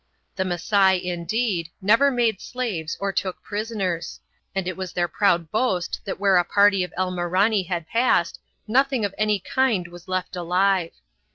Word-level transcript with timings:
The 0.35 0.45
Masai, 0.45 0.97
indeed, 1.07 1.69
never 1.79 2.09
made 2.09 2.41
slaves 2.41 2.97
or 2.99 3.11
took 3.13 3.43
prisoners, 3.43 4.19
and 4.55 4.67
it 4.67 4.75
was 4.75 4.93
their 4.93 5.07
proud 5.07 5.51
boast 5.51 6.01
that 6.05 6.19
where 6.19 6.37
a 6.37 6.43
party 6.43 6.83
of 6.83 6.91
elmorani 6.97 7.61
had 7.67 7.85
passed, 7.87 8.39
nothing 8.67 9.05
of 9.05 9.13
any 9.15 9.37
kind 9.37 9.87
was 9.87 10.07
left 10.07 10.35
alive. 10.35 10.93